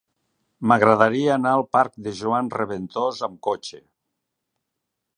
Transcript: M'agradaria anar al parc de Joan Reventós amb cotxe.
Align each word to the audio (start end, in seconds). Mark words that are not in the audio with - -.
M'agradaria 0.71 1.35
anar 1.35 1.51
al 1.59 1.67
parc 1.77 2.01
de 2.07 2.15
Joan 2.23 2.51
Reventós 2.57 3.23
amb 3.31 3.41
cotxe. 3.51 3.83